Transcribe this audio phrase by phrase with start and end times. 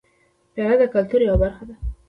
[0.53, 1.75] پیاله د کلتور یوه برخه ده.